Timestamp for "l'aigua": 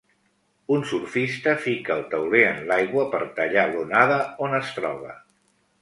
2.73-3.07